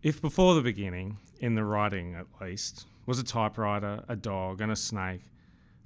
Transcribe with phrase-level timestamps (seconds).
[0.00, 4.70] If before the beginning, in the writing at least, was a typewriter, a dog, and
[4.70, 5.22] a snake,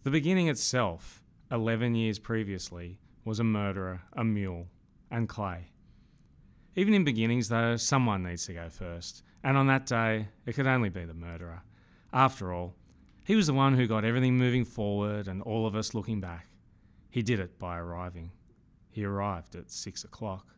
[0.03, 4.67] the beginning itself, 11 years previously, was a murderer, a mule,
[5.11, 5.71] and clay.
[6.77, 10.67] Even in beginnings, though, someone needs to go first, and on that day, it could
[10.67, 11.63] only be the murderer.
[12.13, 12.75] After all,
[13.25, 16.49] he was the one who got everything moving forward and all of us looking back.
[17.09, 18.33] He did it by arriving.
[18.91, 20.49] He arrived at six o'clock.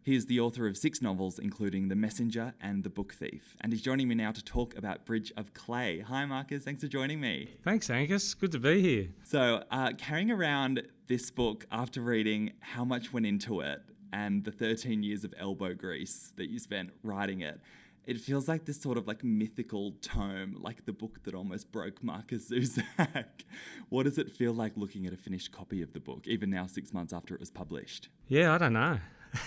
[0.02, 3.72] He is the author of six novels, including The Messenger and The Book Thief, and
[3.72, 6.00] he's joining me now to talk about Bridge of Clay.
[6.00, 6.64] Hi, Markus.
[6.64, 7.54] Thanks for joining me.
[7.62, 8.34] Thanks, Angus.
[8.34, 9.08] Good to be here.
[9.22, 13.82] So, uh, carrying around this book after reading how much went into it
[14.14, 17.60] and the 13 years of elbow grease that you spent writing it,
[18.06, 22.00] it feels like this sort of like mythical tome, like the book that almost broke
[22.02, 23.42] Markus Zusak.
[23.88, 26.66] what does it feel like looking at a finished copy of the book, even now
[26.66, 28.08] six months after it was published?
[28.28, 28.98] Yeah, I don't know.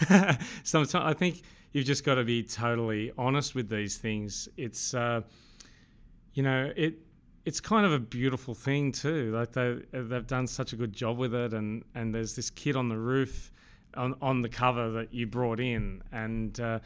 [0.64, 4.50] Sometimes I think you've just got to be totally honest with these things.
[4.58, 5.22] It's, uh,
[6.34, 6.96] you know, it
[7.46, 9.32] it's kind of a beautiful thing too.
[9.34, 12.76] Like they they've done such a good job with it, and and there's this kid
[12.76, 13.54] on the roof,
[13.96, 16.60] on on the cover that you brought in, and.
[16.60, 16.80] Uh,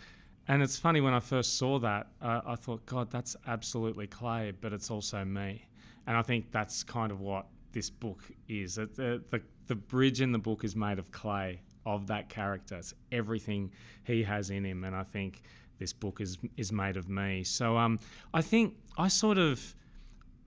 [0.47, 4.51] and it's funny when I first saw that, uh, I thought, God, that's absolutely clay,
[4.59, 5.67] but it's also me.
[6.07, 8.75] And I think that's kind of what this book is.
[8.75, 12.75] The, the, the bridge in the book is made of clay, of that character.
[12.75, 13.71] It's everything
[14.03, 15.41] he has in him, and I think
[15.79, 17.43] this book is is made of me.
[17.43, 17.99] So um,
[18.33, 19.75] I think I sort of.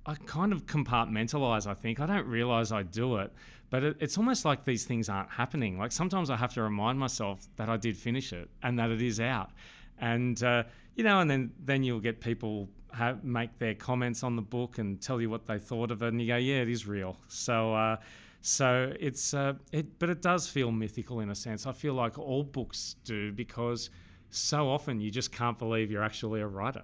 [0.07, 2.01] I kind of compartmentalize, I think.
[2.01, 3.33] I don't realize I do it,
[3.71, 5.79] but it, it's almost like these things aren't happening.
[5.79, 9.01] Like sometimes I have to remind myself that I did finish it and that it
[9.01, 9.51] is out.
[9.99, 10.65] And, uh,
[10.95, 14.79] you know, and then, then you'll get people have, make their comments on the book
[14.79, 16.09] and tell you what they thought of it.
[16.09, 17.17] And you go, yeah, it is real.
[17.29, 17.97] So, uh,
[18.47, 21.67] so it's uh, it, but it does feel mythical in a sense.
[21.67, 23.89] I feel like all books do because
[24.29, 26.83] so often you just can't believe you're actually a writer.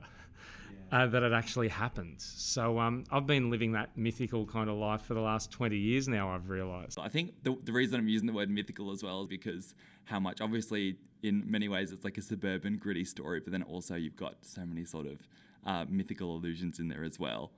[0.93, 2.17] Uh, that it actually happened.
[2.19, 6.09] So um, I've been living that mythical kind of life for the last 20 years
[6.09, 6.99] now, I've realised.
[6.99, 9.75] I think the, the reason I'm using the word mythical as well is because
[10.07, 13.95] how much, obviously, in many ways, it's like a suburban, gritty story, but then also
[13.95, 15.29] you've got so many sort of
[15.65, 17.53] uh, mythical allusions in there as well.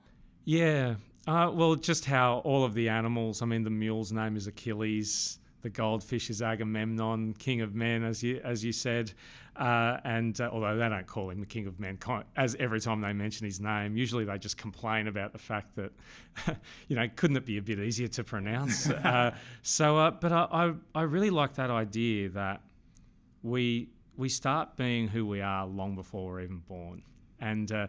[0.45, 0.95] Yeah.
[1.25, 5.39] Uh, well, just how all of the animals, I mean, the mule's name is Achilles,
[5.63, 9.13] the goldfish is Agamemnon, king of men, as you, as you said.
[9.55, 11.97] Uh, and uh, although they don't call him the king of men,
[12.35, 15.91] as every time they mention his name, usually they just complain about the fact that,
[16.87, 18.89] you know, couldn't it be a bit easier to pronounce?
[18.89, 22.61] uh, so, uh, but I, I, I really like that idea that
[23.41, 27.01] we we start being who we are long before we're even born
[27.43, 27.87] and uh,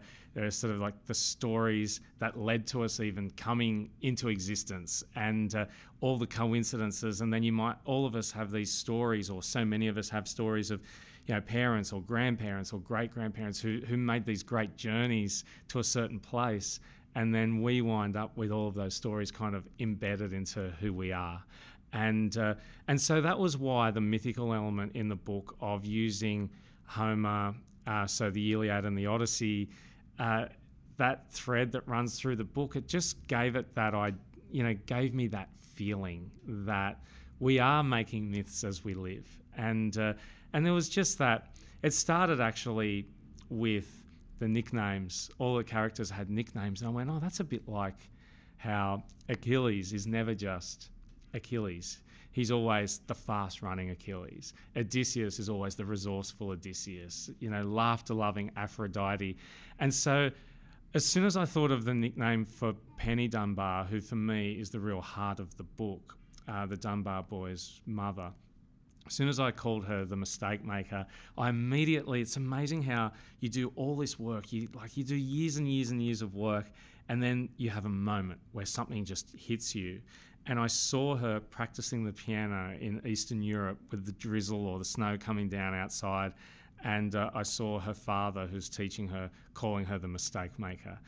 [0.51, 5.65] sort of like the stories that led to us even coming into existence and uh,
[6.01, 7.21] all the coincidences.
[7.21, 10.11] And then you might all of us have these stories or so many of us
[10.11, 10.83] have stories of
[11.27, 15.79] you know parents or grandparents or great grandparents who, who made these great journeys to
[15.79, 16.81] a certain place.
[17.15, 20.93] And then we wind up with all of those stories kind of embedded into who
[20.93, 21.45] we are.
[21.93, 22.55] And uh,
[22.89, 26.51] and so that was why the mythical element in the book of using
[26.87, 27.55] Homer
[27.87, 29.71] uh, so the Iliad and the Odyssey,
[30.19, 30.47] uh,
[30.97, 34.13] that thread that runs through the book, it just gave it that I,
[34.51, 37.01] you know, gave me that feeling that
[37.41, 39.27] we are making myths as we live.
[39.57, 40.15] And, uh,
[40.53, 41.51] and there was just that.
[41.83, 43.09] It started actually
[43.51, 44.03] with
[44.39, 45.31] the nicknames.
[45.39, 46.81] All the characters had nicknames.
[46.81, 48.11] And I went, oh, that's a bit like
[48.57, 50.91] how Achilles is never just
[51.35, 51.99] Achilles.
[52.35, 54.53] He's always the fast running Achilles.
[54.77, 59.37] Odysseus is always the resourceful Odysseus, you know, laughter loving Aphrodite.
[59.79, 60.31] And so
[60.95, 64.71] as soon as I thought of the nickname for Penny Dunbar, who for me is
[64.71, 68.33] the real heart of the book, uh, the Dunbar boy's mother,
[69.07, 71.07] as soon as I called her the mistake maker,
[71.39, 75.57] I immediately, it's amazing how you do all this work, you like you do years
[75.57, 76.67] and years and years of work,
[77.09, 80.01] and then you have a moment where something just hits you.
[80.47, 84.85] And I saw her practicing the piano in Eastern Europe with the drizzle or the
[84.85, 86.35] snow coming down outside
[86.85, 91.01] and uh, I saw her father, who's teaching her, calling her the mistake maker.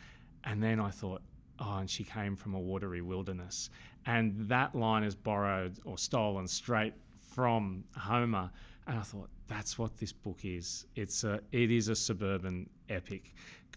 [0.43, 1.21] And then I thought,
[1.61, 3.69] oh, and she came from a watery wilderness.
[4.07, 6.95] And that line is borrowed or stolen straight
[7.35, 8.51] from Homer.
[8.87, 10.87] And I thought, that's what this book is.
[10.97, 13.35] It's a, it is a suburban epic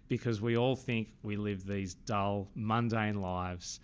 [0.08, 3.82] because we all think we live these dull, mundane lives,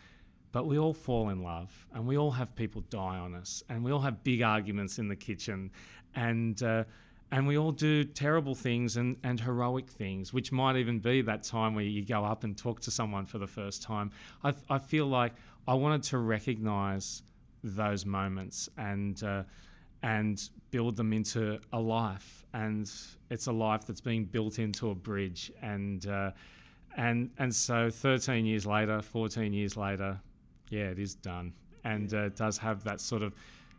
[0.56, 3.84] but we all fall in love and we all have people die on us and
[3.84, 5.70] we all have big arguments in the kitchen.
[6.16, 6.86] And, uh,
[7.30, 11.44] and we all do terrible things and, and heroic things, which might even be that
[11.44, 14.12] time where you go up and talk to someone for the first time.
[14.46, 15.34] I, I feel like
[15.68, 17.22] I wanted to recognize
[17.62, 19.44] those moments and uh,
[20.04, 20.42] and
[20.72, 22.90] build them into a life, and
[23.30, 26.32] it's a life that's being built into a bridge, and uh,
[26.96, 30.22] and and so 13 years later, 14 years later,
[30.70, 31.54] yeah, it is done,
[31.84, 33.34] and uh, it does have that sort of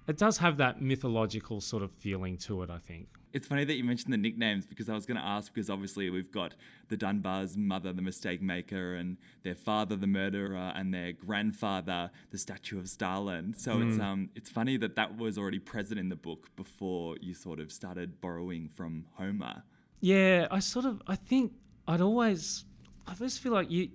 [0.06, 3.08] it does have that mythological sort of feeling to it, I think.
[3.32, 6.08] It's funny that you mentioned the nicknames because I was going to ask because obviously
[6.08, 6.54] we've got
[6.88, 12.38] the Dunbar's mother, the mistake maker, and their father, the murderer, and their grandfather, the
[12.38, 13.52] statue of Stalin.
[13.52, 13.88] So mm.
[13.90, 17.60] it's um it's funny that that was already present in the book before you sort
[17.60, 19.64] of started borrowing from Homer.
[20.00, 21.52] Yeah, I sort of I think
[21.86, 22.64] I'd always
[23.06, 23.90] I just feel like you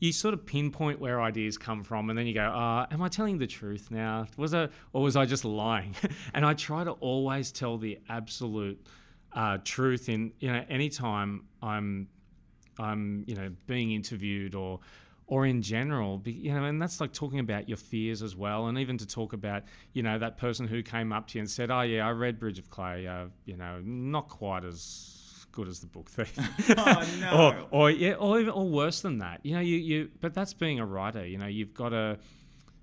[0.00, 3.08] you sort of pinpoint where ideas come from, and then you go, uh, "Am I
[3.08, 4.26] telling the truth now?
[4.36, 5.94] Was I, or was I just lying?"
[6.34, 8.84] and I try to always tell the absolute
[9.32, 12.08] uh, truth in you know anytime I'm
[12.78, 14.80] I'm you know being interviewed or
[15.28, 18.78] or in general, you know, and that's like talking about your fears as well, and
[18.78, 19.62] even to talk about,
[19.92, 22.38] you know, that person who came up to you and said, "Oh yeah, I read
[22.38, 25.17] Bridge of Clay, uh, you know, not quite as
[25.52, 26.36] good as the book thief.
[26.76, 27.66] oh no.
[27.70, 29.40] or, or yeah, or even, or worse than that.
[29.44, 30.10] You know, you you.
[30.20, 31.26] But that's being a writer.
[31.26, 32.18] You know, you've got to.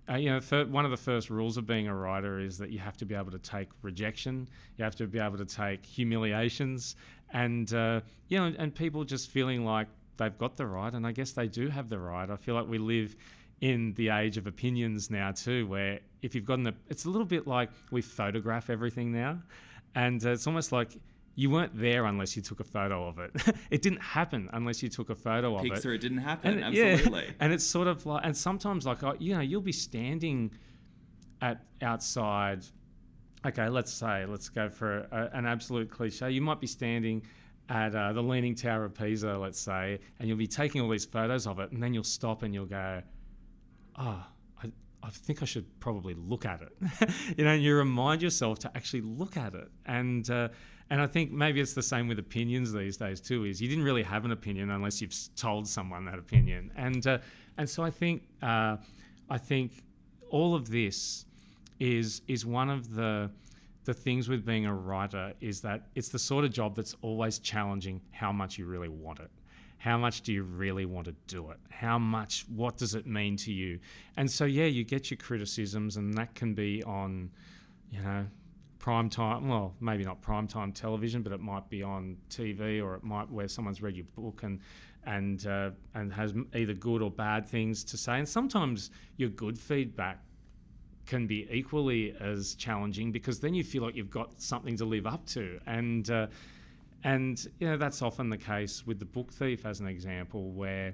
[0.08, 2.70] Uh, you know, th- one of the first rules of being a writer is that
[2.70, 4.48] you have to be able to take rejection.
[4.78, 6.96] You have to be able to take humiliations,
[7.34, 9.88] and uh, you know, and people just feeling like
[10.18, 12.30] they've got the right, and I guess they do have the right.
[12.30, 13.16] I feel like we live
[13.62, 17.26] in the age of opinions now too, where if you've gotten the, it's a little
[17.26, 19.40] bit like we photograph everything now,
[19.96, 20.92] and uh, it's almost like
[21.36, 23.32] you weren't there unless you took a photo of it.
[23.70, 25.72] it didn't happen unless you took a photo of it.
[25.72, 26.54] Pixar, it didn't happen.
[26.54, 27.26] And, Absolutely.
[27.26, 30.52] Yeah, and it's sort of like, and sometimes like, you know, you'll be standing
[31.42, 32.66] at outside.
[33.46, 36.32] Okay, let's say, let's go for a, an absolute cliche.
[36.32, 37.22] You might be standing
[37.70, 41.06] at uh, the Leaning Tower of Pisa, let's say, and you'll be taking all these
[41.06, 43.02] photos of it, and then you'll stop and you'll go,
[43.98, 44.26] oh,
[44.64, 44.72] I,
[45.04, 47.12] I think I should probably look at it.
[47.38, 49.70] you know, and you remind yourself to actually look at it.
[49.86, 50.50] And, uh,
[50.90, 53.46] and I think maybe it's the same with opinions these days too.
[53.46, 57.18] Is you didn't really have an opinion unless you've told someone that opinion, and uh,
[57.58, 58.78] and so I think uh,
[59.30, 59.72] I think
[60.30, 61.26] all of this
[61.80, 63.30] is is one of the
[63.86, 67.40] the things with being a writer is that it's the sort of job that's always
[67.40, 69.30] challenging how much you really want it.
[69.78, 71.58] How much do you really want to do it?
[71.70, 73.80] How much, what does it mean to you?
[74.18, 77.30] And so, yeah, you get your criticisms, and that can be on,
[77.92, 78.26] you know,
[78.86, 82.94] prime time, well, maybe not prime time television, but it might be on TV or
[82.94, 84.60] it might where someone's read your book and
[85.08, 88.20] and uh, and has either good or bad things to say.
[88.20, 90.20] And sometimes your good feedback
[91.08, 95.08] can be equally as challenging because then you feel like you've got something to live
[95.08, 95.60] up to.
[95.66, 96.28] And uh,
[97.04, 100.94] and you know that's often the case with the book thief as an example where.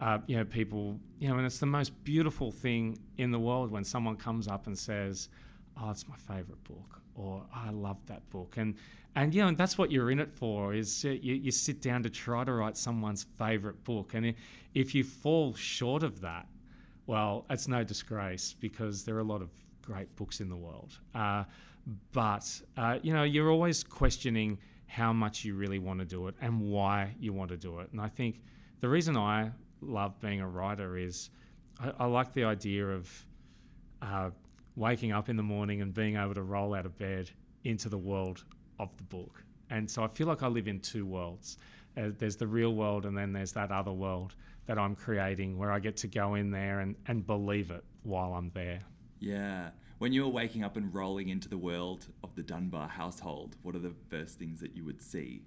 [0.00, 3.68] Uh, you know, people, you know, and it's the most beautiful thing in the world
[3.68, 5.28] when someone comes up and says,
[5.80, 8.56] "Oh, it's my favorite book," or oh, I love that book.
[8.56, 8.74] And
[9.14, 12.02] and you know, and that's what you're in it for is you, you sit down
[12.04, 14.14] to try to write someone's favorite book.
[14.14, 14.34] And
[14.74, 16.46] if you fall short of that,
[17.06, 19.50] well, it's no disgrace because there are a lot of
[19.82, 20.98] great books in the world.
[21.14, 21.44] Uh,
[22.12, 26.34] but uh, you know, you're always questioning how much you really want to do it
[26.40, 27.90] and why you want to do it.
[27.92, 28.42] And I think
[28.80, 31.30] the reason I love being a writer is
[31.80, 33.26] I, I like the idea of
[34.00, 34.30] uh,
[34.78, 37.30] waking up in the morning and being able to roll out of bed
[37.64, 38.44] into the world
[38.78, 39.42] of the book.
[39.70, 41.58] And so I feel like I live in two worlds.
[41.96, 45.72] Uh, there's the real world, and then there's that other world that I'm creating where
[45.72, 48.80] I get to go in there and, and believe it while I'm there.
[49.18, 49.70] Yeah.
[49.98, 53.74] When you were waking up and rolling into the world of the Dunbar household, what
[53.74, 55.42] are the first things that you would see?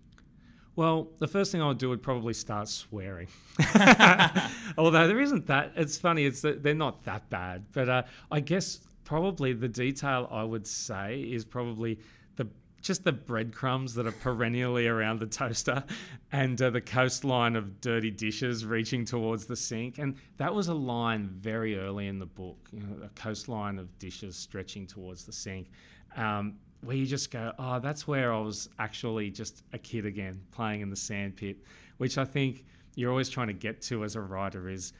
[0.75, 3.27] Well, the first thing I would do would probably start swearing.
[4.77, 5.73] Although there isn't that.
[5.75, 6.25] It's funny.
[6.25, 11.22] It's they're not that bad, but uh, I guess probably the detail I would say
[11.22, 12.00] is probably
[12.36, 12.48] the
[12.81, 15.84] just the breadcrumbs that are perennially around the toaster,
[16.31, 20.00] and uh, the coastline of dirty dishes reaching towards the sink.
[20.00, 22.70] And that was a line very early in the book.
[22.72, 25.70] You know, a coastline of dishes stretching towards the sink.
[26.15, 30.41] Um, where you just go, oh, that's where I was actually just a kid again,
[30.51, 31.58] playing in the sandpit,
[31.98, 32.65] which I think
[32.96, 34.93] you're always trying to get to as a writer is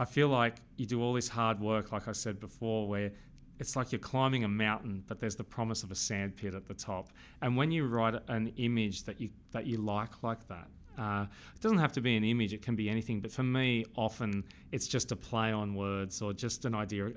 [0.00, 3.12] I feel like you do all this hard work, like I said before, where
[3.58, 6.72] it's like you're climbing a mountain, but there's the promise of a sandpit at the
[6.72, 7.10] top.
[7.42, 11.60] And when you write an image that you that you like like that, uh, it
[11.60, 13.20] doesn't have to be an image; it can be anything.
[13.20, 17.10] But for me, often it's just a play on words or just an idea.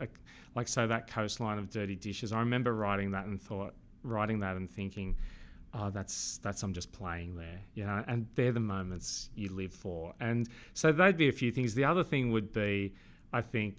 [0.54, 2.34] Like so, that coastline of dirty dishes.
[2.34, 5.16] I remember writing that and thought, writing that and thinking,
[5.74, 8.04] oh, that's that's I'm just playing there, you know.
[8.08, 10.14] And they're the moments you live for.
[10.20, 11.76] And so they'd be a few things.
[11.76, 12.94] The other thing would be,
[13.32, 13.76] I think.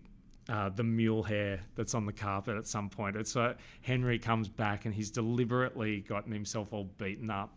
[0.46, 3.16] Uh, the mule hair that's on the carpet at some point.
[3.16, 7.56] It's uh, Henry comes back and he's deliberately gotten himself all beaten up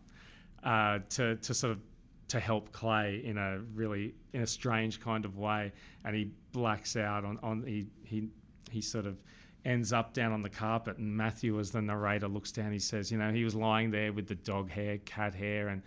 [0.64, 1.80] uh, to to sort of
[2.28, 5.72] to help Clay in a really in a strange kind of way,
[6.04, 8.28] and he blacks out on on he he
[8.70, 9.16] he sort of
[9.68, 10.96] ends up down on the carpet.
[10.96, 12.72] And Matthew, as the narrator, looks down.
[12.72, 15.82] He says, "You know, he was lying there with the dog hair, cat hair, and."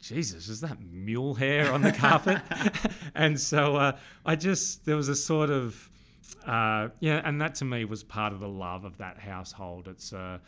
[0.00, 2.42] Jesus, is that mule hair on the carpet?
[3.14, 5.88] and so uh, I just, there was a sort of,
[6.46, 9.88] uh, yeah, and that to me was part of the love of that household.
[9.88, 10.42] It's a,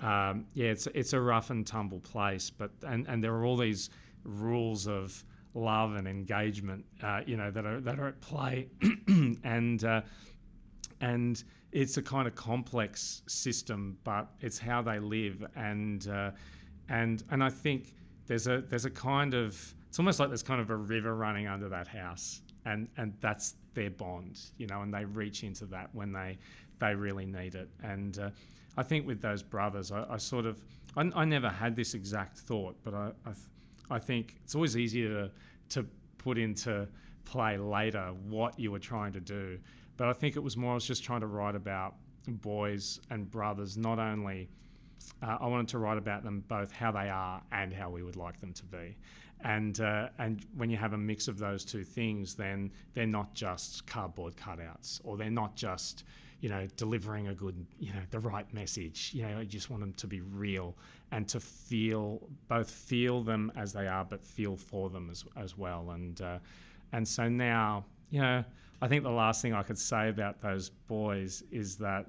[0.00, 3.56] um, yeah, it's it's a rough and tumble place, but and and there are all
[3.56, 3.90] these
[4.22, 8.68] rules of love and engagement, uh, you know, that are that are at play,
[9.42, 10.02] and uh,
[11.00, 11.42] and
[11.72, 16.30] it's a kind of complex system, but it's how they live, and uh,
[16.88, 17.94] and and I think
[18.26, 21.46] there's a there's a kind of it's almost like there's kind of a river running
[21.46, 25.94] under that house, and and that's their bond, you know, and they reach into that
[25.94, 26.38] when they
[26.80, 28.30] they really need it, and uh,
[28.76, 30.62] I think with those brothers, I, I sort of
[30.96, 35.08] I, I, never had this exact thought, but I I, I think it's always easier
[35.08, 35.30] to
[35.80, 35.86] to
[36.18, 36.88] put into
[37.24, 39.58] play later what you were trying to do
[40.00, 43.30] but I think it was more I was just trying to write about boys and
[43.30, 44.48] brothers, not only.
[45.22, 48.16] Uh, I wanted to write about them both how they are and how we would
[48.16, 48.96] like them to be,
[49.44, 53.34] and uh, and when you have a mix of those two things, then they're not
[53.34, 56.04] just cardboard cutouts, or they're not just
[56.40, 59.10] you know delivering a good you know the right message.
[59.12, 60.78] You know, I just want them to be real
[61.12, 65.58] and to feel both feel them as they are, but feel for them as as
[65.58, 65.90] well.
[65.90, 66.38] And uh,
[66.90, 68.44] and so now you know
[68.82, 72.06] I think the last thing I could say about those boys is that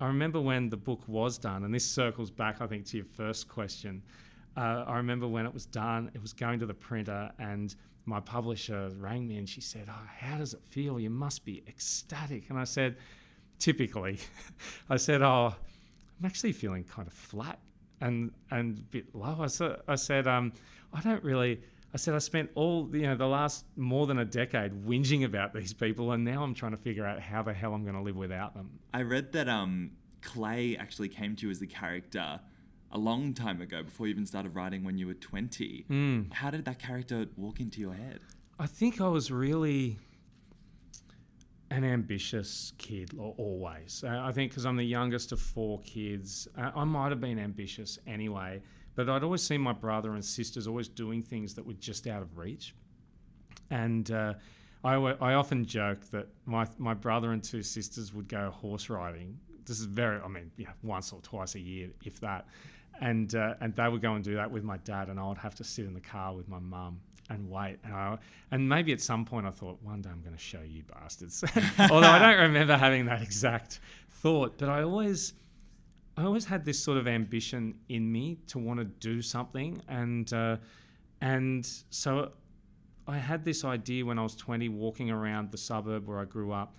[0.00, 3.06] I remember when the book was done, and this circles back, I think, to your
[3.06, 4.02] first question.
[4.56, 7.74] Uh, I remember when it was done, it was going to the printer, and
[8.06, 10.98] my publisher rang me and she said, oh, How does it feel?
[10.98, 12.50] You must be ecstatic.
[12.50, 12.96] And I said,
[13.58, 14.18] Typically,
[14.90, 15.54] I said, Oh,
[16.18, 17.58] I'm actually feeling kind of flat
[18.00, 19.38] and, and a bit low.
[19.40, 20.52] I said, I, said um,
[20.92, 21.60] I don't really
[21.92, 25.54] I said I spent all you know the last more than a decade whinging about
[25.54, 28.02] these people, and now I'm trying to figure out how the hell I'm going to
[28.02, 28.78] live without them.
[28.94, 29.92] I read that um,
[30.22, 32.40] Clay actually came to you as a character
[32.92, 35.86] a long time ago, before you even started writing when you were 20.
[35.88, 36.32] Mm.
[36.32, 38.20] How did that character walk into your head?
[38.58, 39.98] I think I was really
[41.70, 44.02] an ambitious kid always.
[44.06, 48.62] I think because I'm the youngest of four kids, I might have been ambitious anyway.
[49.00, 52.20] But I'd always seen my brother and sisters always doing things that were just out
[52.20, 52.74] of reach.
[53.70, 54.34] And uh,
[54.84, 59.38] I, I often joke that my, my brother and two sisters would go horse riding.
[59.64, 62.46] This is very, I mean, know, once or twice a year, if that.
[63.00, 65.38] And, uh, and they would go and do that with my dad, and I would
[65.38, 67.78] have to sit in the car with my mum and wait.
[67.82, 68.18] And, I,
[68.50, 71.42] and maybe at some point I thought, one day I'm going to show you bastards.
[71.78, 73.80] Although I don't remember having that exact
[74.10, 75.32] thought, but I always
[76.20, 80.30] I always had this sort of ambition in me to want to do something, and
[80.32, 80.58] uh,
[81.22, 82.32] and so
[83.08, 86.52] I had this idea when I was 20, walking around the suburb where I grew
[86.52, 86.76] up,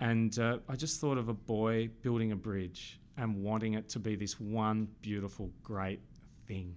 [0.00, 3.98] and uh, I just thought of a boy building a bridge and wanting it to
[3.98, 6.00] be this one beautiful, great
[6.46, 6.76] thing,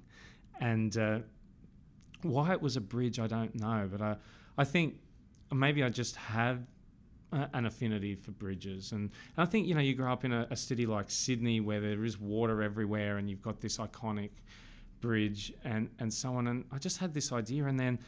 [0.59, 1.19] and uh,
[2.23, 4.15] why it was a bridge, I don't know, but I
[4.57, 4.95] I think
[5.53, 6.63] maybe I just have
[7.31, 8.91] an affinity for bridges.
[8.91, 11.59] And, and I think, you know, you grow up in a, a city like Sydney
[11.59, 14.29] where there is water everywhere and you've got this iconic
[15.01, 16.47] bridge and, and so on.
[16.47, 17.65] And I just had this idea.
[17.65, 17.99] And then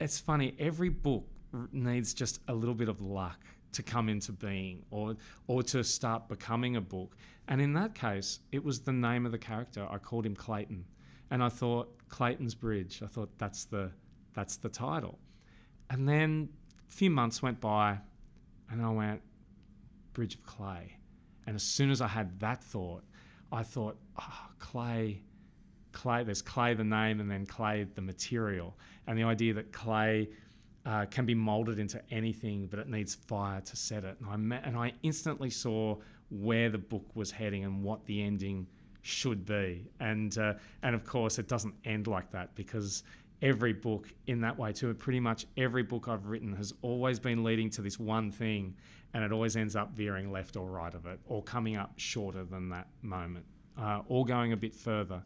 [0.00, 1.26] it's funny, every book
[1.72, 3.40] needs just a little bit of luck
[3.72, 5.16] to come into being or
[5.46, 7.16] or to start becoming a book.
[7.48, 9.86] And in that case, it was the name of the character.
[9.90, 10.84] I called him Clayton.
[11.30, 13.02] And I thought Clayton's Bridge.
[13.02, 13.92] I thought that's the
[14.34, 15.18] that's the title.
[15.90, 16.50] And then
[16.88, 17.98] a few months went by
[18.72, 19.20] and I went
[20.12, 20.96] Bridge of Clay.
[21.46, 23.04] And as soon as I had that thought,
[23.50, 25.22] I thought, oh, clay,
[25.92, 28.76] clay, there's clay the name and then clay the material.
[29.06, 30.30] And the idea that clay
[30.86, 34.16] uh, can be molded into anything, but it needs fire to set it.
[34.20, 35.98] And I, met, and I instantly saw
[36.30, 38.66] where the book was heading and what the ending
[39.02, 39.90] should be.
[40.00, 43.02] And, uh, and of course, it doesn't end like that because
[43.42, 44.94] every book in that way too.
[44.94, 48.76] Pretty much every book I've written has always been leading to this one thing,
[49.12, 52.44] and it always ends up veering left or right of it, or coming up shorter
[52.44, 53.44] than that moment,
[53.78, 55.22] uh, or going a bit further.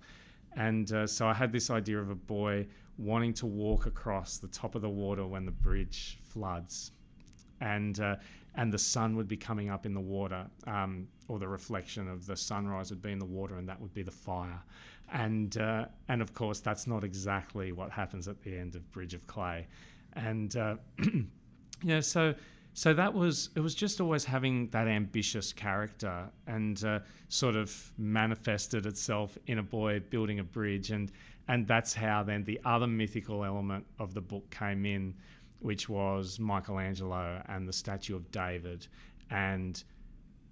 [0.56, 2.66] And uh, so I had this idea of a boy
[2.98, 6.92] wanting to walk across the top of the water when the bridge floods,
[7.60, 8.16] and uh,
[8.56, 12.26] and the sun would be coming up in the water, um, or the reflection of
[12.26, 14.62] the sunrise would be in the water, and that would be the fire.
[15.12, 19.14] And uh, and of course, that's not exactly what happens at the end of Bridge
[19.14, 19.68] of Clay,
[20.14, 21.26] and uh, you
[21.82, 22.34] know, so
[22.76, 27.90] so that was it was just always having that ambitious character and uh, sort of
[27.96, 30.90] manifested itself in a boy building a bridge.
[30.90, 31.10] And
[31.48, 35.14] and that's how then the other mythical element of the book came in
[35.66, 38.86] which was Michelangelo and the statue of David
[39.30, 39.82] and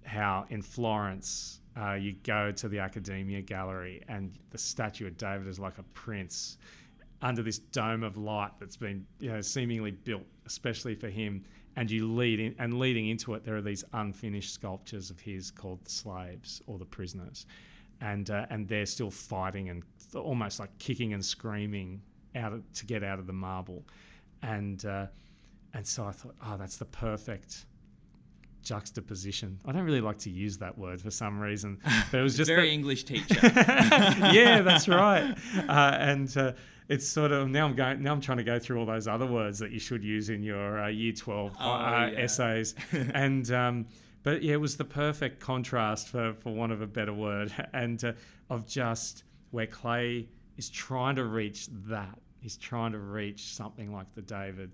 [0.03, 5.47] how in Florence uh, you go to the Accademia Gallery and the statue of David
[5.47, 6.57] is like a prince
[7.21, 11.45] under this dome of light that's been you know seemingly built especially for him.
[11.77, 15.49] And you lead in, and leading into it there are these unfinished sculptures of his
[15.49, 17.45] called the slaves or the prisoners.
[18.01, 22.01] And uh, and they're still fighting and almost like kicking and screaming
[22.35, 23.85] out of, to get out of the marble
[24.45, 25.07] and uh,
[25.73, 27.65] and so I thought oh that's the perfect
[28.61, 29.59] juxtaposition.
[29.65, 31.79] I don't really like to use that word for some reason,
[32.11, 32.73] but it was just very that...
[32.73, 33.39] English teacher.
[33.43, 35.35] yeah, that's right.
[35.67, 36.53] Uh, and uh,
[36.87, 39.25] it's sort of now I'm going now I'm trying to go through all those other
[39.25, 42.19] words that you should use in your uh, year twelve oh, uh, yeah.
[42.19, 43.87] essays, and um,
[44.23, 48.03] but yeah, it was the perfect contrast for for want of a better word, and
[48.03, 48.13] uh,
[48.49, 50.27] of just where Clay
[50.57, 52.19] is trying to reach that.
[52.45, 54.69] He's trying to reach something like the David,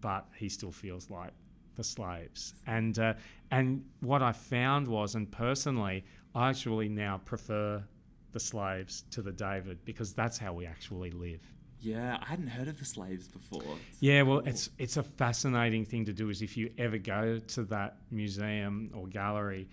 [0.00, 1.30] but he still feels like
[1.76, 2.52] the slaves.
[2.66, 3.14] And uh,
[3.48, 7.84] and what I found was, and personally, I actually now prefer
[8.32, 11.38] the slaves to the David because that's how we actually live.
[11.78, 13.62] Yeah, I hadn't heard of the slaves before.
[13.62, 14.48] It's yeah, well, cool.
[14.48, 16.28] it's it's a fascinating thing to do.
[16.28, 19.68] Is if you ever go to that museum or gallery,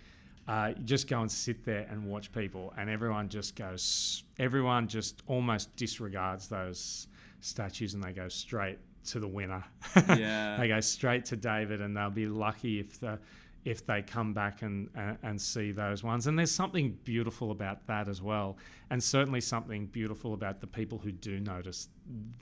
[0.47, 4.23] uh, you just go and sit there and watch people, and everyone just goes.
[4.39, 7.07] Everyone just almost disregards those
[7.41, 9.63] statues, and they go straight to the winner.
[10.07, 10.57] Yeah.
[10.57, 13.19] they go straight to David, and they'll be lucky if the
[13.65, 16.25] if they come back and, and, and see those ones.
[16.27, 18.57] And there's something beautiful about that as well,
[18.89, 21.89] and certainly something beautiful about the people who do notice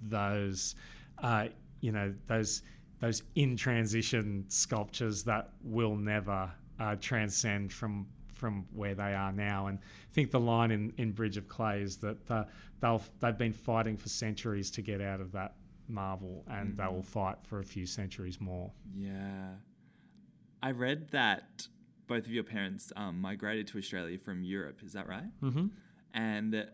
[0.04, 0.76] those,
[1.24, 1.48] uh,
[1.82, 2.62] you know, those
[3.00, 9.68] those in transition sculptures that will never uh, transcend from from where they are now.
[9.68, 12.44] And I think the line in, in Bridge of Clay is that uh,
[12.82, 15.56] they'll they've been fighting for centuries to get out of that
[15.88, 16.82] marvel, and mm-hmm.
[16.82, 18.72] they will fight for a few centuries more.
[18.94, 19.56] Yeah,
[20.62, 21.68] I read that
[22.08, 24.82] both of your parents um, migrated to Australia from Europe.
[24.86, 25.42] Is that right?
[25.42, 25.68] Mm-hmm.
[26.14, 26.68] And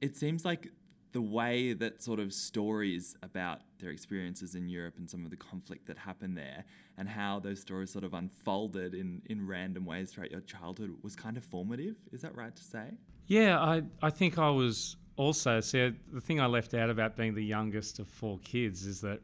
[0.00, 0.68] it seems like
[1.14, 5.36] the way that sort of stories about their experiences in Europe and some of the
[5.36, 6.64] conflict that happened there
[6.98, 11.14] and how those stories sort of unfolded in, in random ways throughout your childhood was
[11.14, 11.94] kind of formative.
[12.12, 12.98] Is that right to say?
[13.28, 17.34] Yeah, I, I think I was also, see, the thing I left out about being
[17.36, 19.20] the youngest of four kids is that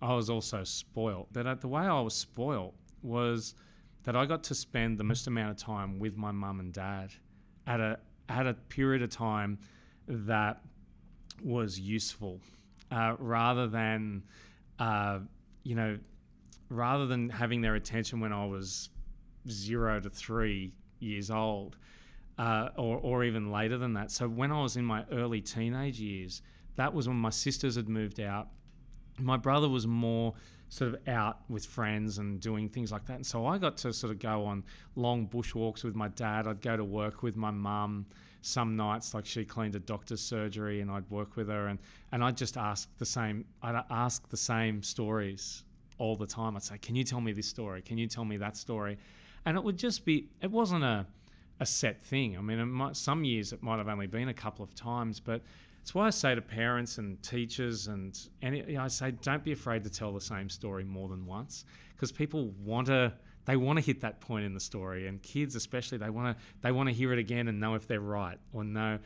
[0.00, 1.28] I was also spoilt.
[1.32, 2.72] But uh, the way I was spoilt
[3.02, 3.54] was
[4.04, 7.12] that I got to spend the most amount of time with my mum and dad
[7.66, 9.58] at a at a period of time
[10.08, 10.62] that
[11.42, 12.40] was useful,
[12.90, 14.22] uh, rather than
[14.78, 15.20] uh,
[15.62, 15.98] you know,
[16.68, 18.90] rather than having their attention when I was
[19.48, 21.76] zero to three years old
[22.38, 24.10] uh, or, or even later than that.
[24.10, 26.42] So when I was in my early teenage years,
[26.76, 28.48] that was when my sisters had moved out.
[29.18, 30.34] My brother was more
[30.68, 33.14] sort of out with friends and doing things like that.
[33.14, 36.46] And so I got to sort of go on long bushwalks with my dad.
[36.46, 38.06] I'd go to work with my mum
[38.46, 41.78] some nights, like she cleaned a doctor's surgery, and I'd work with her, and,
[42.12, 43.44] and I'd just ask the same.
[43.62, 45.64] I'd ask the same stories
[45.98, 46.56] all the time.
[46.56, 47.82] I'd say, "Can you tell me this story?
[47.82, 48.98] Can you tell me that story?"
[49.44, 50.28] And it would just be.
[50.40, 51.06] It wasn't a
[51.58, 52.36] a set thing.
[52.36, 55.20] I mean, it might, some years it might have only been a couple of times,
[55.20, 55.40] but
[55.80, 59.42] it's why I say to parents and teachers and and you know, I say don't
[59.42, 63.12] be afraid to tell the same story more than once because people want to
[63.46, 66.44] they want to hit that point in the story and kids especially they want to
[66.62, 68.98] they want to hear it again and know if they're right or know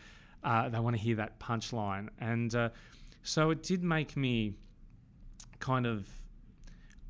[0.43, 2.09] uh, they want to hear that punchline.
[2.19, 2.71] And uh,
[3.23, 4.55] so it did make me
[5.59, 6.09] kind of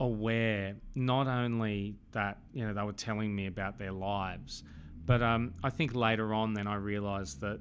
[0.01, 4.65] aware not only that you know they were telling me about their lives
[5.05, 7.61] but um, I think later on then I realized that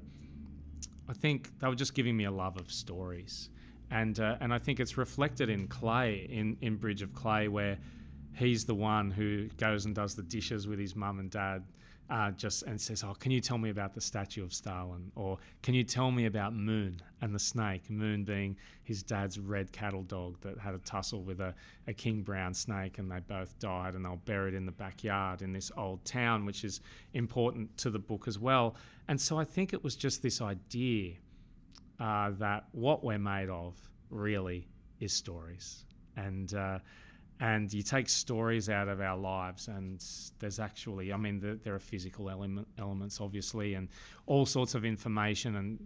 [1.10, 3.49] I think they were just giving me a love of stories.
[3.91, 7.77] And uh, and I think it's reflected in Clay in in Bridge of Clay where
[8.35, 11.63] he's the one who goes and does the dishes with his mum and dad.
[12.09, 15.37] Uh, just and says, "Oh, can you tell me about the statue of Stalin?" Or
[15.61, 17.87] can you tell me about Moon and the snake?
[17.87, 21.53] Moon being his dad's red cattle dog that had a tussle with a,
[21.85, 25.43] a king brown snake, and they both died, and they were buried in the backyard
[25.43, 26.81] in this old town, which is
[27.13, 28.75] important to the book as well.
[29.07, 31.13] And so I think it was just this idea
[31.99, 33.75] uh, that what we're made of
[34.09, 34.67] really
[34.99, 36.79] is stories, and uh,
[37.39, 40.04] and you take stories out of our lives and
[40.39, 43.88] there's actually i mean the, there are physical element, elements obviously and
[44.25, 45.80] all sorts of information and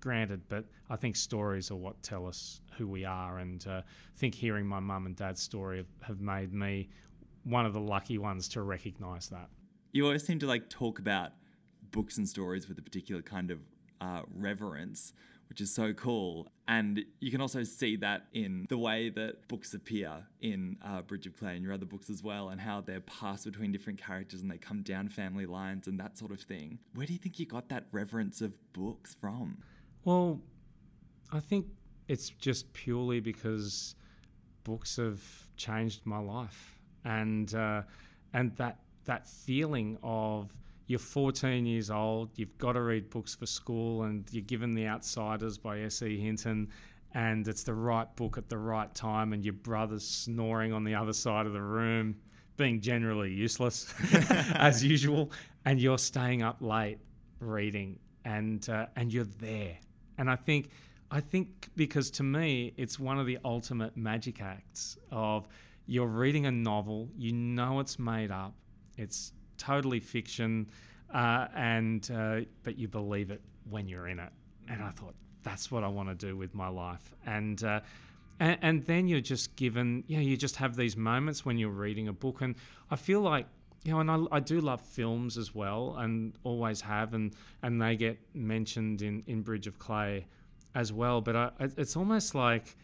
[0.00, 4.18] granted but i think stories are what tell us who we are and uh, i
[4.18, 6.88] think hearing my mum and dad's story have, have made me
[7.44, 9.48] one of the lucky ones to recognize that.
[9.92, 11.32] You always seem to like talk about
[11.90, 13.60] books and stories with a particular kind of
[14.00, 15.12] uh, reverence
[15.48, 16.48] which is so cool.
[16.66, 21.26] And you can also see that in the way that books appear in uh, Bridge
[21.26, 24.40] of Clay and your other books as well, and how they're passed between different characters
[24.40, 26.78] and they come down family lines and that sort of thing.
[26.94, 29.58] Where do you think you got that reverence of books from?
[30.04, 30.40] Well,
[31.32, 31.66] I think
[32.08, 33.94] it's just purely because
[34.62, 35.22] books have
[35.56, 37.82] changed my life, and uh,
[38.32, 40.50] and that that feeling of
[40.86, 44.86] you're 14 years old, you've got to read books for school, and you're given The
[44.86, 46.18] Outsiders by S.E.
[46.18, 46.68] Hinton,
[47.12, 50.94] and it's the right book at the right time, and your brother's snoring on the
[50.94, 52.16] other side of the room,
[52.56, 53.92] being generally useless
[54.54, 55.30] as usual,
[55.64, 56.98] and you're staying up late
[57.40, 59.78] reading, and uh, and you're there.
[60.18, 60.70] And I think,
[61.10, 65.48] I think because to me, it's one of the ultimate magic acts of
[65.86, 68.54] you're reading a novel, you know it's made up,
[68.96, 69.32] it's
[69.66, 70.68] totally fiction,
[71.12, 74.32] uh, and uh, but you believe it when you're in it.
[74.68, 77.14] And I thought that's what I want to do with my life.
[77.26, 77.80] And, uh,
[78.38, 82.08] and and then you're just given, yeah, you just have these moments when you're reading
[82.08, 82.54] a book, and
[82.90, 83.46] I feel like.
[83.86, 87.82] You know, and I, I do love films as well, and always have, and, and
[87.82, 90.24] they get mentioned in, in Bridge of Clay
[90.74, 91.20] as well.
[91.20, 92.76] But I, it's almost like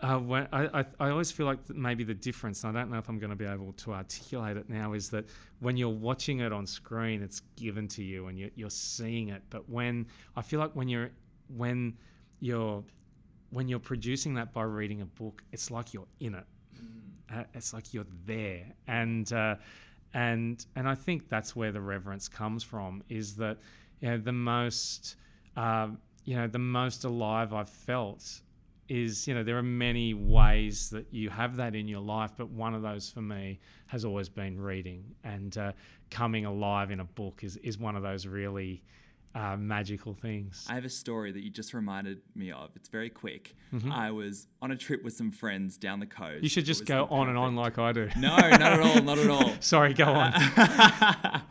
[0.00, 3.08] uh, when I, I, I, always feel like maybe the difference, I don't know if
[3.08, 5.24] I'm going to be able to articulate it now, is that
[5.60, 9.42] when you're watching it on screen, it's given to you and you're, you're seeing it.
[9.50, 10.06] But when
[10.36, 11.10] I feel like when you're
[11.48, 11.96] when
[12.38, 12.84] you're
[13.50, 16.44] when you're producing that by reading a book, it's like you're in it.
[16.76, 17.40] Mm.
[17.40, 19.56] Uh, it's like you're there, and uh,
[20.14, 23.02] and and I think that's where the reverence comes from.
[23.08, 23.58] Is that
[24.00, 25.16] you know the most
[25.56, 25.88] uh,
[26.24, 28.42] you know the most alive I've felt
[28.88, 32.48] is you know there are many ways that you have that in your life but
[32.48, 35.02] one of those for me has always been reading.
[35.24, 35.72] And uh,
[36.10, 38.82] coming alive in a book is, is one of those really
[39.38, 40.66] uh, magical things.
[40.68, 42.70] I have a story that you just reminded me of.
[42.74, 43.54] It's very quick.
[43.72, 43.92] Mm-hmm.
[43.92, 46.42] I was on a trip with some friends down the coast.
[46.42, 48.08] You should just go on and on like I do.
[48.18, 49.00] No, not at all.
[49.02, 49.52] Not at all.
[49.60, 50.32] Sorry, go on.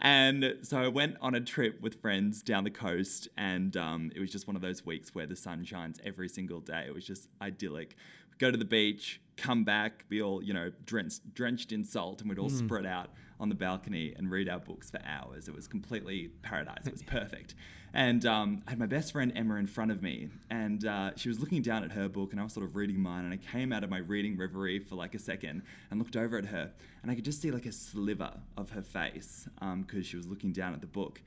[0.00, 4.20] and so I went on a trip with friends down the coast, and um, it
[4.20, 6.84] was just one of those weeks where the sun shines every single day.
[6.86, 7.96] It was just idyllic.
[8.30, 12.20] We'd go to the beach, come back, be all you know drenched, drenched in salt,
[12.20, 12.58] and we'd all mm.
[12.58, 13.08] spread out
[13.40, 15.48] on the balcony and read our books for hours.
[15.48, 16.86] It was completely paradise.
[16.86, 17.54] It was perfect.
[17.92, 21.28] And um, I had my best friend Emma in front of me, and uh, she
[21.28, 23.24] was looking down at her book, and I was sort of reading mine.
[23.24, 26.38] And I came out of my reading reverie for like a second and looked over
[26.38, 26.70] at her,
[27.02, 30.28] and I could just see like a sliver of her face because um, she was
[30.28, 31.22] looking down at the book.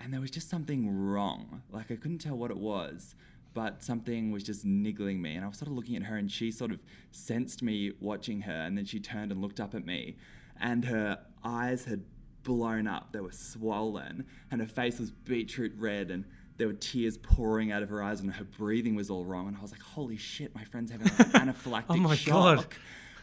[0.00, 1.62] And there was just something wrong.
[1.70, 3.14] Like I couldn't tell what it was
[3.54, 5.34] but something was just niggling me.
[5.34, 8.42] And I was sort of looking at her, and she sort of sensed me watching
[8.42, 10.16] her, and then she turned and looked up at me
[10.62, 12.04] and her eyes had
[12.44, 13.12] blown up.
[13.12, 16.24] They were swollen, and her face was beetroot red, and
[16.56, 19.48] there were tears pouring out of her eyes, and her breathing was all wrong.
[19.48, 22.56] And I was like, "Holy shit, my friend's having like an anaphylactic oh my shock."
[22.56, 22.66] God.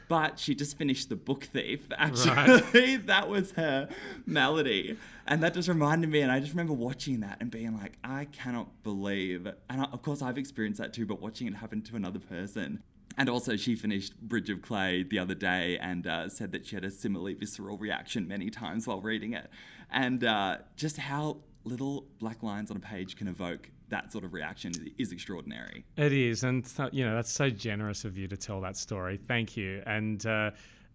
[0.10, 1.82] But she just finished the book thief.
[1.96, 3.06] Actually, right.
[3.06, 3.88] that was her
[4.26, 4.98] malady,
[5.28, 6.22] and that just reminded me.
[6.22, 10.02] And I just remember watching that and being like, "I cannot believe." And I, of
[10.02, 11.06] course, I've experienced that too.
[11.06, 12.82] But watching it happen to another person,
[13.18, 16.76] and also, she finished Bridge of Clay the other day and uh, said that she
[16.76, 19.50] had a similarly visceral reaction many times while reading it.
[19.92, 24.34] And uh, just how little black lines on a page can evoke that sort of
[24.34, 25.84] reaction is extraordinary.
[25.98, 29.20] It is, and you know that's so generous of you to tell that story.
[29.28, 30.26] Thank you, and.
[30.26, 30.52] Uh,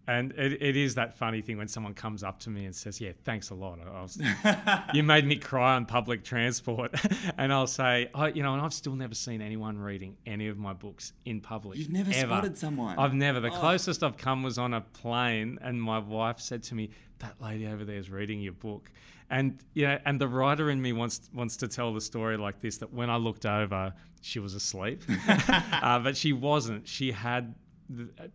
[0.07, 3.01] and it, it is that funny thing when someone comes up to me and says,
[3.01, 3.79] "Yeah, thanks a lot.
[3.79, 4.21] Was,
[4.93, 6.93] you made me cry on public transport,"
[7.37, 10.57] and I'll say, "Oh, you know," and I've still never seen anyone reading any of
[10.57, 11.79] my books in public.
[11.79, 12.27] You've never ever.
[12.27, 12.99] spotted someone.
[12.99, 13.39] I've never.
[13.39, 13.59] The oh.
[13.59, 17.65] closest I've come was on a plane, and my wife said to me, "That lady
[17.65, 18.91] over there is reading your book,"
[19.29, 22.77] and yeah, and the writer in me wants wants to tell the story like this:
[22.77, 26.87] that when I looked over, she was asleep, uh, but she wasn't.
[26.87, 27.55] She had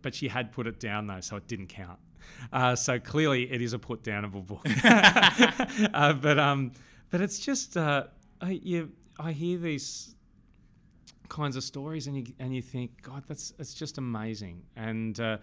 [0.01, 1.99] but she had put it down though, so it didn't count.
[2.51, 4.65] Uh, so clearly, it is a put downable book.
[5.93, 6.71] uh, but um,
[7.09, 8.05] but it's just uh,
[8.39, 10.15] I you, I hear these
[11.29, 15.37] kinds of stories and you and you think, God, that's it's just amazing, and uh,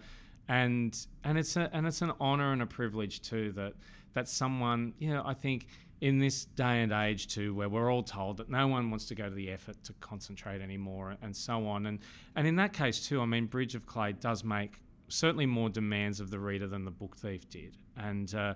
[0.47, 3.73] and and it's a, and it's an honor and a privilege too that
[4.13, 5.67] that someone you know I think
[6.01, 9.15] in this day and age too where we're all told that no one wants to
[9.15, 11.85] go to the effort to concentrate anymore and so on.
[11.85, 11.99] And
[12.35, 16.19] and in that case too i mean bridge of clay does make certainly more demands
[16.19, 17.77] of the reader than the book thief did.
[17.97, 18.53] And uh,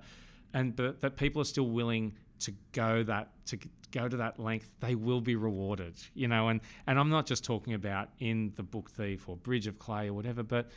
[0.54, 3.58] and but that people are still willing to go that to
[3.92, 6.48] go to that length they will be rewarded you know.
[6.48, 10.08] And and i'm not just talking about in the book thief or bridge of clay
[10.08, 10.70] or whatever but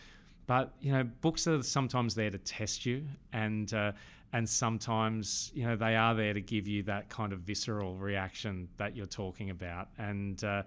[0.47, 3.07] but you know books are sometimes there to test you.
[3.33, 3.93] And uh,
[4.33, 8.69] and sometimes you know they are there to give you that kind of visceral reaction
[8.77, 10.63] that you're talking about and uh,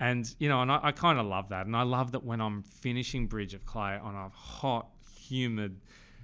[0.00, 2.40] and you know and I, I kind of love that and I love that when
[2.40, 4.88] I'm finishing Bridge of Clay on a hot
[5.20, 5.80] humid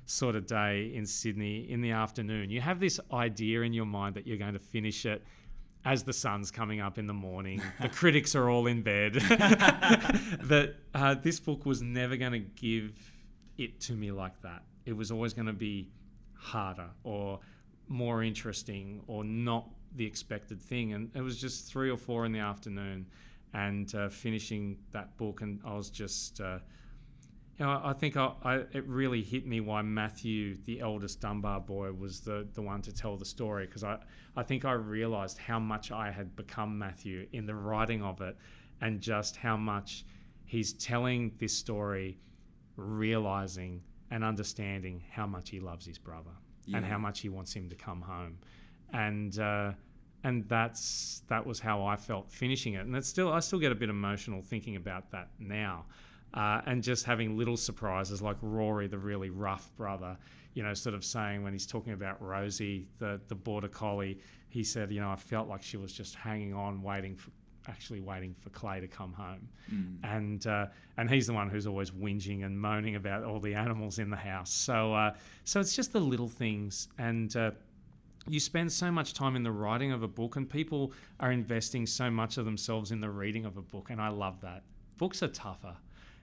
[0.06, 4.14] sort of day in Sydney in the afternoon you have this idea in your mind
[4.16, 5.24] that you're going to finish it
[5.84, 9.14] as the sun's coming up in the morning, the critics are all in bed.
[9.14, 12.92] that uh, this book was never going to give
[13.58, 14.62] it to me like that.
[14.86, 15.90] It was always going to be
[16.44, 17.40] harder or
[17.88, 20.92] more interesting or not the expected thing.
[20.92, 23.06] And it was just three or four in the afternoon
[23.52, 25.40] and uh, finishing that book.
[25.40, 26.58] And I was just, uh,
[27.58, 31.60] you know, I think I, I, it really hit me why Matthew, the eldest Dunbar
[31.60, 33.98] boy, was the, the one to tell the story because I,
[34.36, 38.36] I think I realized how much I had become Matthew in the writing of it
[38.80, 40.04] and just how much
[40.44, 42.18] he's telling this story,
[42.76, 43.82] realizing
[44.14, 46.30] and understanding how much he loves his brother
[46.66, 46.76] yeah.
[46.76, 48.38] and how much he wants him to come home,
[48.92, 49.72] and uh,
[50.22, 53.72] and that's that was how I felt finishing it, and it's still I still get
[53.72, 55.86] a bit emotional thinking about that now,
[56.32, 60.16] uh, and just having little surprises like Rory, the really rough brother,
[60.54, 64.62] you know, sort of saying when he's talking about Rosie, the the border collie, he
[64.62, 67.30] said, you know, I felt like she was just hanging on, waiting for
[67.68, 69.96] actually waiting for Clay to come home, mm.
[70.02, 73.98] and uh, and he's the one who's always whinging and moaning about all the animals
[73.98, 74.52] in the house.
[74.52, 77.52] So uh, so it's just the little things, and uh,
[78.28, 81.86] you spend so much time in the writing of a book, and people are investing
[81.86, 84.62] so much of themselves in the reading of a book, and I love that.
[84.96, 85.76] Books are tougher,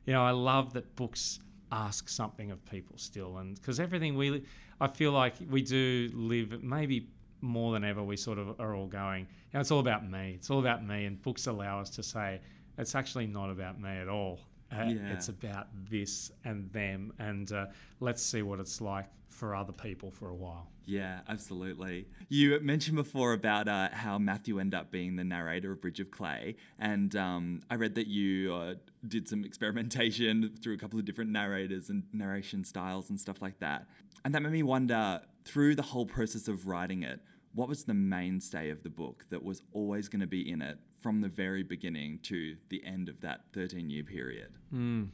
[0.05, 0.23] you know.
[0.23, 1.39] I love that books
[1.71, 4.43] ask something of people still, and because everything we,
[4.79, 7.07] I feel like we do live maybe
[7.41, 10.33] more than ever, we sort of are all going, you know, it's all about me.
[10.35, 11.05] It's all about me.
[11.05, 12.41] And books allow us to say,
[12.77, 14.39] it's actually not about me at all.
[14.71, 15.13] Uh, yeah.
[15.13, 17.13] It's about this and them.
[17.19, 17.67] And uh,
[17.99, 20.67] let's see what it's like for other people for a while.
[20.85, 22.07] Yeah, absolutely.
[22.27, 26.11] You mentioned before about uh, how Matthew ended up being the narrator of Bridge of
[26.11, 28.73] Clay, and um, I read that you uh,
[29.07, 33.59] did some experimentation through a couple of different narrators and narration styles and stuff like
[33.59, 33.87] that.
[34.25, 37.21] And that made me wonder through the whole process of writing it,
[37.53, 40.77] what was the mainstay of the book that was always going to be in it
[40.99, 44.53] from the very beginning to the end of that 13 year period?
[44.73, 45.09] Mm,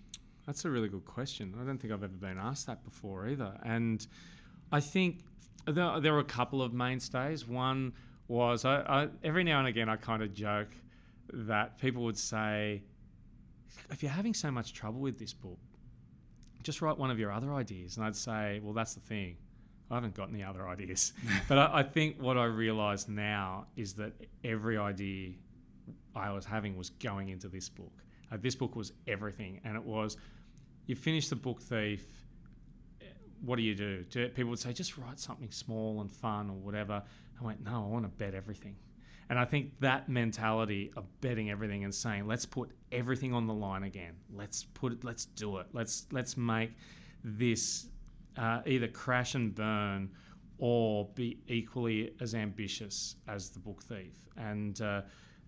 [0.45, 1.56] that's a really good question.
[1.60, 3.58] I don't think I've ever been asked that before either.
[3.63, 4.06] And
[4.71, 5.19] I think
[5.65, 7.47] there, there were a couple of mainstays.
[7.47, 7.93] One
[8.28, 10.69] was I, I, every now and again I kind of joke
[11.32, 12.84] that people would say,
[13.89, 15.60] if you're having so much trouble with this book,
[16.63, 17.97] just write one of your other ideas.
[17.97, 19.38] And I'd say, well, that's the thing.
[19.89, 21.13] I haven't got any other ideas.
[21.47, 25.34] but I, I, think what I realise now is that every idea
[26.15, 28.04] I was having was going into this book.
[28.32, 29.62] Uh, this book was everything.
[29.63, 30.17] And it was,
[30.86, 32.04] you finish the book thief,
[33.41, 34.04] what do you do?
[34.30, 37.04] People would say, just write something small and fun or whatever.
[37.39, 38.76] I went, no, I want to bet everything.
[39.30, 43.54] And I think that mentality of betting everything and saying, let's put everything on the
[43.54, 44.13] line again.
[44.34, 45.67] Let's put it, let's do it.
[45.73, 46.71] Let's let's make
[47.23, 47.88] this
[48.38, 50.12] uh, either crash and burn
[50.60, 54.13] or be equally as ambitious as the book thief.
[54.36, 55.02] And uh,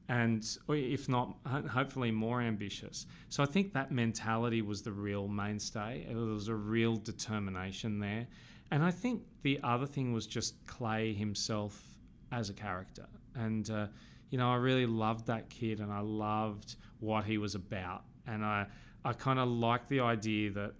[0.09, 3.05] and if not, hopefully more ambitious.
[3.29, 6.07] So I think that mentality was the real mainstay.
[6.07, 8.25] There was a real determination there.
[8.71, 11.83] And I think the other thing was just Clay himself
[12.31, 13.05] as a character.
[13.35, 13.87] And, uh,
[14.31, 18.03] you know, I really loved that kid and I loved what he was about.
[18.25, 18.65] And I,
[19.05, 20.73] I kind of liked the idea that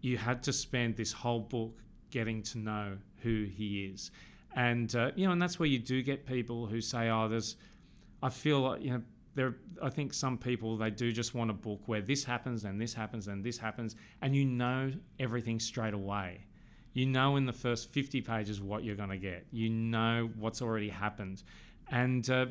[0.00, 1.78] you had to spend this whole book
[2.10, 4.10] getting to know who he is.
[4.54, 7.56] And, uh, you know, and that's where you do get people who say, oh, there's,
[8.22, 9.02] I feel like, you know,
[9.34, 12.80] there, I think some people they do just want a book where this happens and
[12.80, 16.46] this happens and this happens, and you know everything straight away.
[16.92, 19.46] You know in the first 50 pages what you're going to get.
[19.52, 21.44] You know what's already happened.
[21.88, 22.46] And, uh,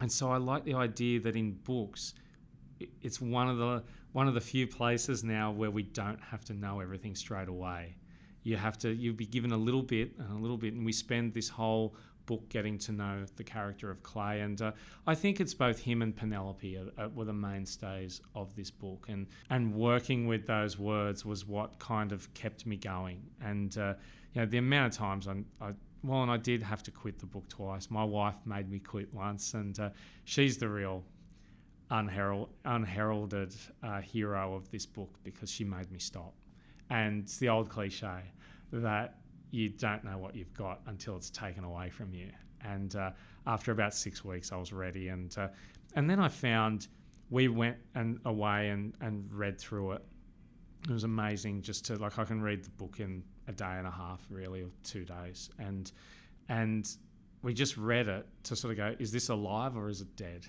[0.00, 2.14] and so I like the idea that in books,
[3.02, 6.52] it's one of the one of the few places now where we don't have to
[6.52, 7.96] know everything straight away.
[8.42, 10.92] You have to you'll be given a little bit and a little bit, and we
[10.92, 11.94] spend this whole
[12.28, 14.42] book getting to know the character of Clay.
[14.42, 14.72] And uh,
[15.06, 19.06] I think it's both him and Penelope are, are, were the mainstays of this book.
[19.08, 23.22] And, and working with those words was what kind of kept me going.
[23.40, 23.94] And, uh,
[24.34, 25.72] you know, the amount of times I, I
[26.04, 27.90] well, and I did have to quit the book twice.
[27.90, 29.90] My wife made me quit once, and uh,
[30.24, 31.02] she's the real
[31.90, 36.34] unherald, unheralded uh, hero of this book because she made me stop.
[36.90, 38.32] And it's the old cliche
[38.72, 39.18] that
[39.50, 42.30] you don't know what you've got until it's taken away from you.
[42.62, 43.10] And uh,
[43.46, 45.08] after about six weeks, I was ready.
[45.08, 45.48] And uh,
[45.94, 46.88] and then I found
[47.30, 50.04] we went and away and, and read through it.
[50.88, 53.86] It was amazing just to like I can read the book in a day and
[53.86, 55.50] a half, really, or two days.
[55.58, 55.90] And
[56.48, 56.88] and
[57.42, 60.46] we just read it to sort of go, is this alive or is it dead?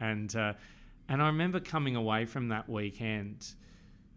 [0.00, 0.54] And uh,
[1.08, 3.54] and I remember coming away from that weekend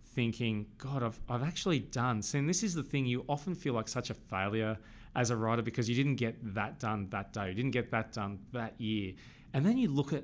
[0.05, 2.23] thinking, God, I've, I've actually done.
[2.33, 4.77] And this is the thing, you often feel like such a failure
[5.15, 8.13] as a writer because you didn't get that done that day, you didn't get that
[8.13, 9.13] done that year.
[9.53, 10.23] And then you look at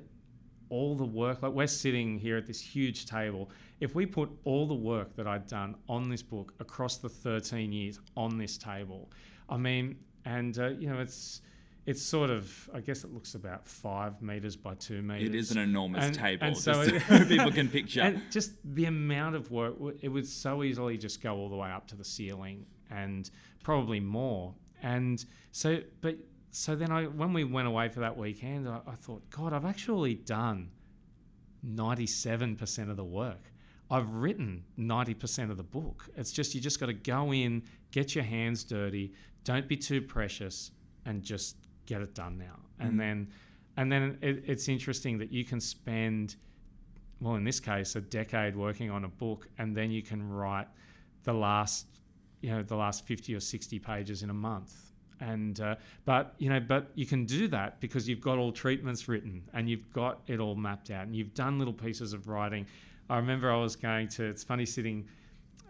[0.68, 3.50] all the work, like we're sitting here at this huge table.
[3.80, 7.72] If we put all the work that I'd done on this book across the 13
[7.72, 9.10] years on this table,
[9.48, 11.42] I mean, and, uh, you know, it's
[11.86, 15.28] it's sort of I guess it looks about five meters by two meters.
[15.28, 18.00] It is an enormous and, table, and so it, people can picture.
[18.00, 21.70] And just the amount of work, it would so easily just go all the way
[21.70, 23.28] up to the ceiling, and
[23.62, 24.54] probably more.
[24.82, 26.16] And so, but
[26.50, 29.64] so then I, when we went away for that weekend, I, I thought, God, I've
[29.64, 30.70] actually done
[31.62, 33.50] ninety-seven percent of the work.
[33.90, 36.08] I've written 90% of the book.
[36.16, 39.12] It's just you just got to go in, get your hands dirty,
[39.44, 40.70] don't be too precious,
[41.04, 42.58] and just get it done now.
[42.78, 42.98] And mm.
[42.98, 43.28] then,
[43.76, 46.36] and then it, it's interesting that you can spend,
[47.20, 50.68] well, in this case, a decade working on a book, and then you can write
[51.24, 51.86] the last,
[52.40, 54.92] you know, the last fifty or sixty pages in a month.
[55.20, 59.08] And uh, but you know, but you can do that because you've got all treatments
[59.08, 62.66] written and you've got it all mapped out, and you've done little pieces of writing.
[63.08, 64.24] I remember I was going to.
[64.24, 65.08] It's funny sitting.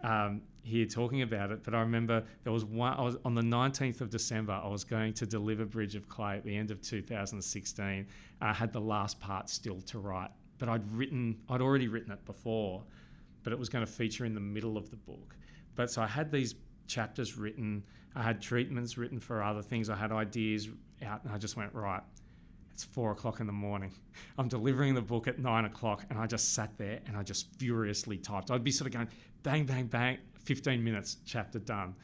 [0.03, 2.93] Um, here talking about it, but I remember there was one.
[2.93, 4.53] I was on the 19th of December.
[4.53, 8.07] I was going to deliver Bridge of Clay at the end of 2016.
[8.41, 11.37] I had the last part still to write, but I'd written.
[11.49, 12.83] I'd already written it before,
[13.43, 15.35] but it was going to feature in the middle of the book.
[15.75, 16.55] But so I had these
[16.87, 17.83] chapters written.
[18.15, 19.89] I had treatments written for other things.
[19.89, 20.67] I had ideas
[21.05, 22.01] out, and I just went right.
[22.73, 23.93] It's four o'clock in the morning.
[24.37, 27.53] I'm delivering the book at nine o'clock, and I just sat there and I just
[27.59, 28.49] furiously typed.
[28.49, 29.09] I'd be sort of going
[29.43, 31.95] bang, bang, bang, 15 minutes, chapter done.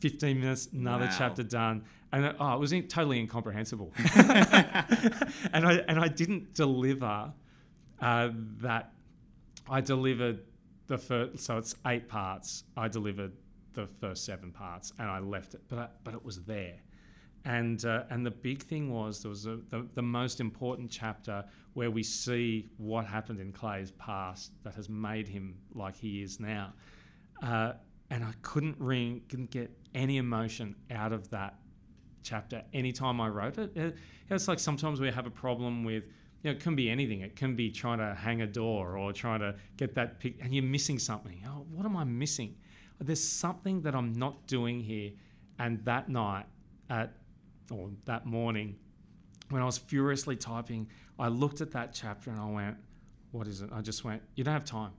[0.00, 1.14] 15 minutes, another wow.
[1.16, 1.84] chapter done.
[2.12, 3.92] And oh, it was in, totally incomprehensible.
[4.14, 7.32] and I and I didn't deliver
[8.00, 8.28] uh,
[8.62, 8.92] that.
[9.68, 10.40] I delivered
[10.88, 12.64] the first, so it's eight parts.
[12.76, 13.32] I delivered
[13.74, 16.80] the first seven parts, and I left it, but but it was there.
[17.44, 21.44] And uh, and the big thing was there was a, the the most important chapter
[21.74, 26.40] where we see what happened in Clay's past that has made him like he is
[26.40, 26.72] now.
[27.42, 27.72] Uh,
[28.10, 31.58] and I couldn't ring, couldn't get any emotion out of that
[32.22, 33.76] chapter anytime I wrote it.
[33.76, 33.96] it.
[34.28, 36.04] It's like sometimes we have a problem with,
[36.42, 37.20] you know, it can be anything.
[37.20, 40.54] It can be trying to hang a door or trying to get that pic, and
[40.54, 41.42] you're missing something.
[41.46, 42.56] Oh, what am I missing?
[42.98, 45.12] There's something that I'm not doing here.
[45.58, 46.46] And that night,
[46.88, 47.14] at
[47.70, 48.76] or that morning,
[49.50, 50.88] when I was furiously typing,
[51.18, 52.76] I looked at that chapter and I went,
[53.30, 54.92] "What is it?" I just went, "You don't have time.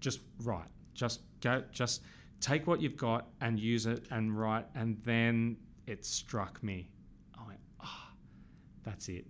[0.00, 0.68] Just write.
[0.94, 1.62] Just go.
[1.72, 2.02] Just."
[2.44, 4.66] take what you've got and use it and write.
[4.74, 6.90] And then it struck me.
[7.38, 8.16] I went, ah, oh,
[8.82, 9.26] that's it.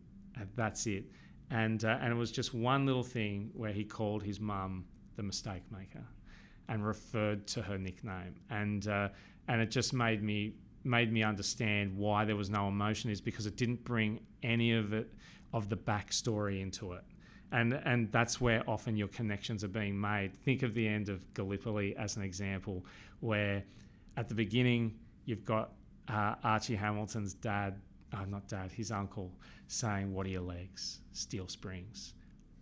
[0.56, 1.04] That's it.
[1.50, 4.86] And, uh, and it was just one little thing where he called his mum
[5.16, 6.04] the mistake maker
[6.68, 8.34] and referred to her nickname.
[8.50, 9.10] And, uh,
[9.46, 13.46] and it just made me, made me understand why there was no emotion is because
[13.46, 15.12] it didn't bring any of it.
[15.52, 17.04] of the backstory into it.
[17.54, 20.34] And, and that's where often your connections are being made.
[20.34, 22.84] Think of the end of Gallipoli as an example,
[23.20, 23.62] where
[24.16, 25.70] at the beginning you've got
[26.08, 27.80] uh, Archie Hamilton's dad,
[28.12, 29.30] uh, not dad, his uncle,
[29.68, 31.00] saying, "What are your legs?
[31.12, 32.14] Steel springs.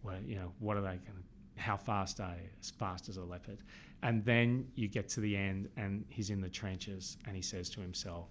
[0.03, 1.25] Well, you know, what are they going?
[1.57, 2.51] How fast are you?
[2.61, 3.59] As fast as a leopard."
[4.03, 7.71] And then you get to the end, and he's in the trenches, and he says
[7.71, 8.29] to himself,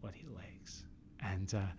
[0.00, 0.84] "What are your legs?"
[1.20, 1.72] And uh,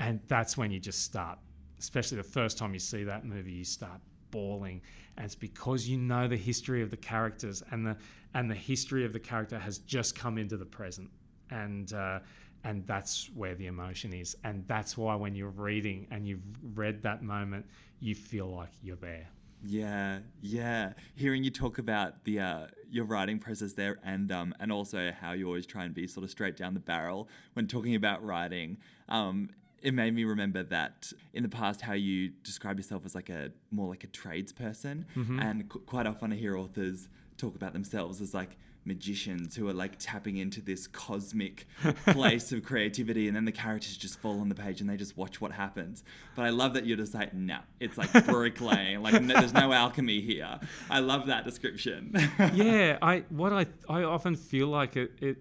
[0.00, 1.38] and that's when you just start,
[1.78, 4.00] especially the first time you see that movie, you start
[4.30, 4.82] bawling,
[5.16, 7.96] and it's because you know the history of the characters, and the
[8.34, 11.10] and the history of the character has just come into the present,
[11.50, 11.92] and.
[11.92, 12.20] Uh,
[12.64, 16.42] and that's where the emotion is and that's why when you're reading and you've
[16.74, 17.64] read that moment
[18.00, 19.28] you feel like you're there
[19.62, 20.92] Yeah, yeah.
[21.16, 25.32] Hearing you talk about the uh, your writing process there, and um, and also how
[25.32, 28.78] you always try and be sort of straight down the barrel when talking about writing,
[29.08, 29.50] um,
[29.82, 33.52] it made me remember that in the past how you describe yourself as like a
[33.70, 35.38] more like a tradesperson, mm-hmm.
[35.38, 39.72] and qu- quite often I hear authors talk about themselves as like magicians who are
[39.72, 41.66] like tapping into this cosmic
[42.06, 45.16] place of creativity and then the characters just fall on the page and they just
[45.16, 46.02] watch what happens.
[46.34, 49.72] But i love that you're just like no it's like bricklaying like no, there's no
[49.72, 50.58] alchemy here.
[50.90, 52.14] I love that description.
[52.54, 55.36] Yeah, I what I I often feel like it, it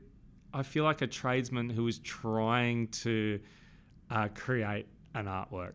[0.54, 3.40] I feel like a tradesman who is trying to
[4.10, 5.74] uh, create an artwork,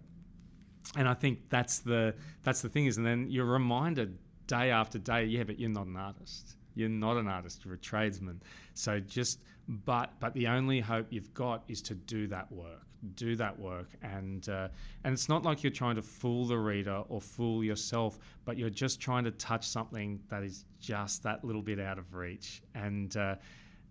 [0.96, 4.98] and I think that's the that's the thing is, and then you're reminded day after
[4.98, 6.56] day, yeah, but you're not an artist.
[6.74, 7.64] You're not an artist.
[7.64, 8.42] You're a tradesman.
[8.74, 12.82] So just but but the only hope you've got is to do that work,
[13.14, 14.68] do that work, and uh,
[15.04, 18.70] and it's not like you're trying to fool the reader or fool yourself, but you're
[18.70, 23.16] just trying to touch something that is just that little bit out of reach, and
[23.16, 23.36] uh,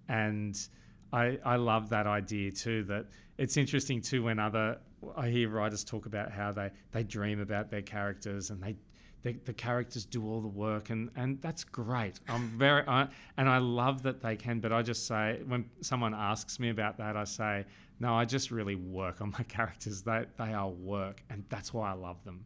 [0.10, 0.68] and
[1.14, 2.84] I I love that idea too.
[2.84, 3.08] That
[3.38, 4.80] it's interesting too when other
[5.16, 8.76] I hear writers talk about how they they dream about their characters and they
[9.24, 12.20] the, the characters do all the work and, and that's great.
[12.28, 13.08] I'm very I,
[13.38, 16.98] and i love that they can but i just say when someone asks me about
[16.98, 17.66] that i say
[18.00, 20.02] no i just really work on my characters.
[20.02, 22.46] They, they are work and that's why i love them.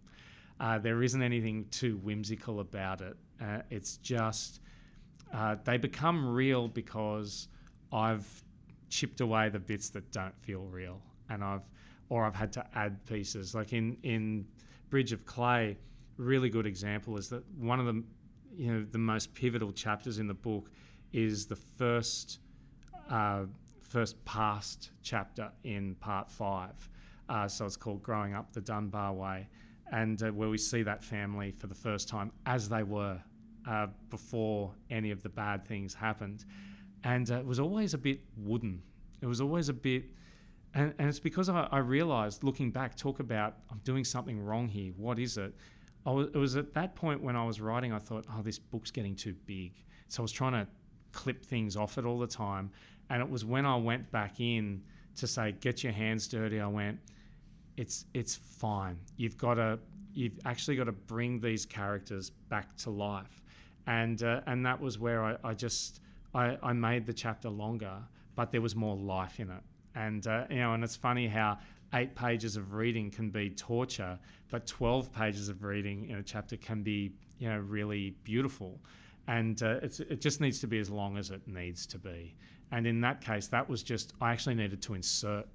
[0.59, 3.17] Uh, there isn't anything too whimsical about it.
[3.41, 4.61] Uh, it's just
[5.33, 7.47] uh, they become real because
[7.91, 8.43] i've
[8.89, 11.67] chipped away the bits that don't feel real and i've
[12.09, 14.45] or i've had to add pieces like in in
[14.89, 15.77] bridge of clay
[16.17, 18.03] really good example is that one of the
[18.55, 20.69] you know the most pivotal chapters in the book
[21.11, 22.39] is the first
[23.09, 23.43] uh,
[23.81, 26.89] first past chapter in part five.
[27.29, 29.47] Uh, so it's called Growing Up the Dunbar Way,
[29.91, 33.19] and uh, where we see that family for the first time as they were
[33.67, 36.45] uh, before any of the bad things happened.
[37.05, 38.81] And uh, it was always a bit wooden.
[39.21, 40.05] It was always a bit.
[40.73, 44.67] And, and it's because I, I realized, looking back, talk about I'm doing something wrong
[44.67, 44.91] here.
[44.97, 45.53] What is it?
[46.05, 48.59] I was, it was at that point when I was writing, I thought, oh, this
[48.59, 49.71] book's getting too big.
[50.07, 50.67] So I was trying to
[51.11, 52.71] clip things off it all the time.
[53.09, 54.81] And it was when I went back in
[55.17, 56.99] to say, get your hands dirty, I went,
[57.77, 58.97] it's it's fine.
[59.17, 59.79] You've got to
[60.13, 63.43] you've actually got to bring these characters back to life,
[63.85, 65.99] and uh, and that was where I, I just
[66.35, 67.95] I, I made the chapter longer,
[68.35, 69.63] but there was more life in it,
[69.95, 71.57] and uh, you know, and it's funny how
[71.93, 74.19] eight pages of reading can be torture,
[74.51, 78.79] but twelve pages of reading in a chapter can be you know really beautiful,
[79.27, 82.35] and uh, it just needs to be as long as it needs to be,
[82.71, 85.47] and in that case, that was just I actually needed to insert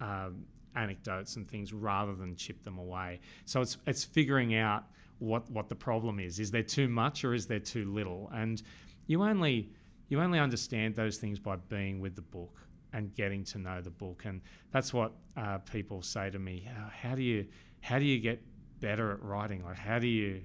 [0.00, 3.20] um, anecdotes and things rather than chip them away.
[3.44, 4.84] So it's it's figuring out
[5.18, 6.40] what what the problem is.
[6.40, 8.28] Is there too much or is there too little?
[8.32, 8.60] And
[9.06, 9.70] you only
[10.10, 13.90] you only understand those things by being with the book and getting to know the
[13.90, 14.24] book.
[14.26, 14.42] And
[14.72, 16.68] that's what uh, people say to me.
[17.02, 17.46] How do you
[17.80, 18.42] how do you get
[18.80, 19.64] better at writing?
[19.64, 20.42] Like how do you?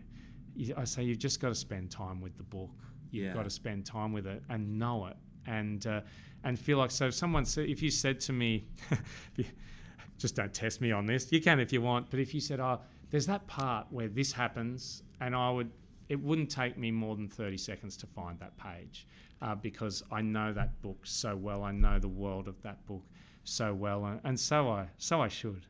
[0.55, 2.69] you I say you've just got to spend time with the book.
[3.11, 3.33] You've Yeah.
[3.33, 6.01] got to spend time with it and know it and uh,
[6.43, 7.07] and feel like so.
[7.07, 8.67] If someone said, if you said to me,
[10.17, 11.31] just don't test me on this.
[11.31, 14.31] You can if you want, but if you said, "Oh, there's that part where this
[14.33, 15.71] happens," and I would,
[16.09, 19.07] it wouldn't take me more than thirty seconds to find that page
[19.41, 21.63] uh, because I know that book so well.
[21.63, 23.03] I know the world of that book
[23.43, 25.65] so well, and, and so I, so I should.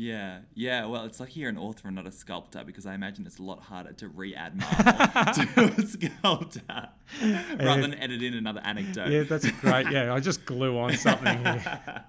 [0.00, 0.86] Yeah, yeah.
[0.86, 3.42] Well, it's like you're an author and not a sculptor because I imagine it's a
[3.42, 6.88] lot harder to re-add marble to a sculptor
[7.58, 9.08] rather than edit in another anecdote.
[9.10, 9.86] Yeah, that's great.
[9.90, 11.44] Yeah, I just glue on something.
[11.44, 12.04] Here.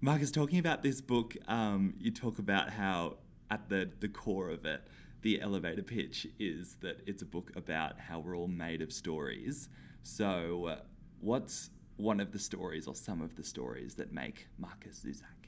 [0.00, 3.16] Markus, talking about this book, um, you talk about how
[3.50, 4.86] at the, the core of it,
[5.22, 9.68] the elevator pitch is that it's a book about how we're all made of stories.
[10.02, 10.76] So, uh,
[11.20, 15.38] what's one of the stories or some of the stories that make Markus Zusak?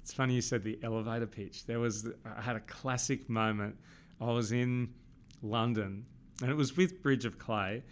[0.00, 1.66] It's funny you said the elevator pitch.
[1.66, 3.76] There was I had a classic moment.
[4.20, 4.94] I was in
[5.42, 6.06] London,
[6.40, 7.82] and it was with Bridge of Clay,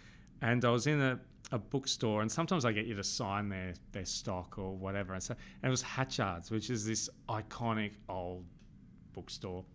[0.41, 1.19] and I was in a,
[1.51, 5.13] a bookstore, and sometimes I get you to sign their their stock or whatever.
[5.13, 8.45] And so and it was Hatchard's, which is this iconic old
[9.13, 9.65] bookstore,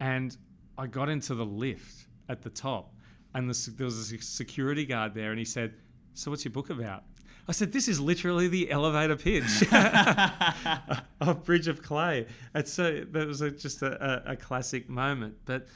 [0.00, 0.36] and
[0.76, 2.94] I got into the lift at the top,
[3.34, 5.74] and the, there was a security guard there, and he said,
[6.14, 7.04] "So what's your book about?"
[7.48, 9.64] I said, "This is literally the elevator pitch
[11.20, 15.36] of Bridge of Clay." And so that was a, just a, a, a classic moment.
[15.46, 15.66] But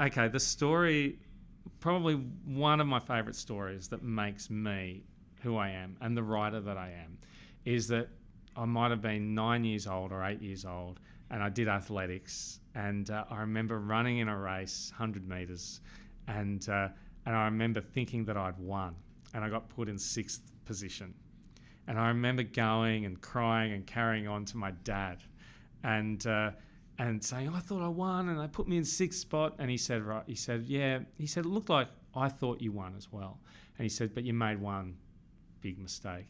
[0.00, 1.18] okay, the story,
[1.80, 5.04] probably one of my favorite stories that makes me
[5.42, 7.18] who I am and the writer that I am,
[7.64, 8.08] is that
[8.56, 11.00] I might have been nine years old or eight years old,
[11.30, 15.80] and I did athletics, and uh, I remember running in a race, hundred meters,
[16.28, 16.88] and uh,
[17.24, 18.94] and I remember thinking that I'd won,
[19.34, 21.14] and I got put in sixth position.
[21.88, 25.18] And I remember going and crying and carrying on to my dad,
[25.82, 26.50] and uh,
[26.98, 29.54] and saying, "I thought I won," and they put me in sixth spot.
[29.58, 32.72] And he said, "Right," he said, "Yeah." He said, "It looked like I thought you
[32.72, 33.40] won as well."
[33.78, 34.96] And he said, "But you made one
[35.60, 36.26] big mistake.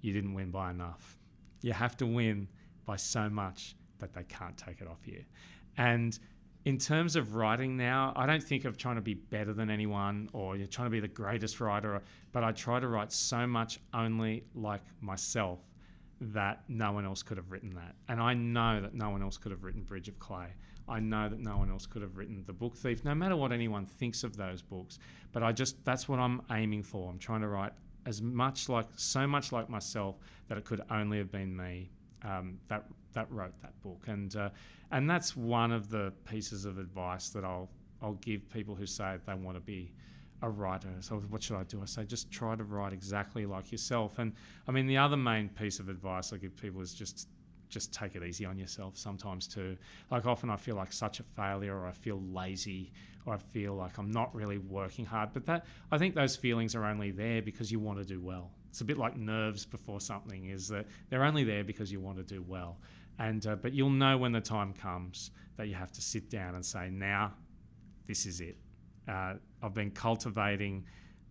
[0.00, 1.18] You didn't win by enough.
[1.60, 2.48] You have to win
[2.84, 5.24] by so much that they can't take it off you."
[5.76, 6.18] And
[6.64, 10.28] in terms of writing now, I don't think of trying to be better than anyone
[10.32, 12.00] or you're trying to be the greatest writer,
[12.30, 15.58] but I try to write so much only like myself
[16.20, 17.96] that no one else could have written that.
[18.08, 20.54] And I know that no one else could have written Bridge of Clay.
[20.88, 23.50] I know that no one else could have written The Book Thief, no matter what
[23.50, 25.00] anyone thinks of those books.
[25.32, 27.10] But I just, that's what I'm aiming for.
[27.10, 27.72] I'm trying to write
[28.06, 30.16] as much like, so much like myself
[30.48, 31.90] that it could only have been me
[32.24, 32.84] um, that
[33.14, 34.50] that wrote that book, and uh,
[34.90, 37.70] and that's one of the pieces of advice that I'll
[38.02, 39.92] I'll give people who say they want to be
[40.42, 40.88] a writer.
[41.00, 41.80] So what should I do?
[41.80, 44.18] I say just try to write exactly like yourself.
[44.18, 44.32] And
[44.66, 47.28] I mean the other main piece of advice I give people is just
[47.68, 49.76] just take it easy on yourself sometimes too.
[50.10, 52.92] Like often I feel like such a failure or I feel lazy
[53.24, 55.30] or I feel like I'm not really working hard.
[55.32, 58.50] But that I think those feelings are only there because you want to do well.
[58.68, 62.16] It's a bit like nerves before something is that they're only there because you want
[62.18, 62.78] to do well.
[63.18, 66.54] And uh, but you'll know when the time comes that you have to sit down
[66.54, 67.34] and say, now,
[68.06, 68.56] this is it.
[69.08, 70.86] Uh, I've been cultivating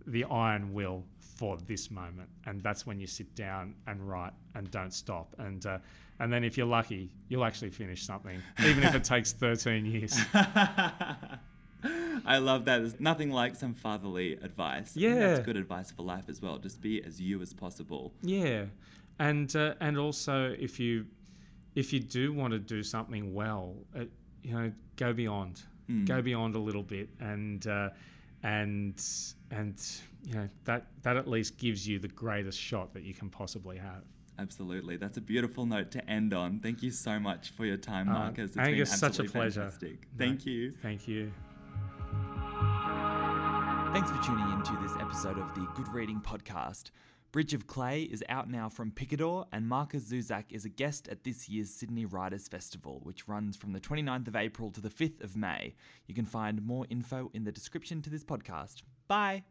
[0.06, 4.70] the iron will for this moment, and that's when you sit down and write and
[4.72, 5.36] don't stop.
[5.38, 5.80] And uh,
[6.20, 10.20] and then if you're lucky, you'll actually finish something, even if it takes 13 years.
[12.26, 12.78] I love that.
[12.80, 14.96] There's nothing like some fatherly advice.
[14.96, 16.60] Yeah, that's good advice for life as well.
[16.60, 18.14] Just be as you as possible.
[18.22, 18.66] Yeah,
[19.18, 21.08] and uh, and also if you
[21.76, 24.06] if you do want to do something well, uh,
[24.44, 26.06] you know, go beyond, mm.
[26.06, 27.90] go beyond a little bit, and uh,
[28.44, 29.02] and
[29.50, 29.82] and
[30.26, 33.78] you know that that at least gives you the greatest shot that you can possibly
[33.78, 34.04] have.
[34.40, 34.98] Absolutely.
[34.98, 36.60] That's a beautiful note to end on.
[36.60, 38.52] Thank you so much for your time, uh, Markus.
[38.52, 39.62] It's Angus, been such a pleasure.
[39.62, 40.08] Fantastic.
[40.18, 40.72] Thank no, you.
[40.82, 41.32] Thank you.
[43.94, 46.92] Thanks for tuning in to this episode of the Good Reading Podcast.
[47.32, 51.24] Bridge of Clay is out now from Picador, and Markus Zusak is a guest at
[51.24, 55.24] this year's Sydney Writers Festival, which runs from the 29th of April to the 5th
[55.24, 55.76] of May.
[56.08, 58.82] You can find more info in the description to this podcast.
[59.08, 59.44] Bye!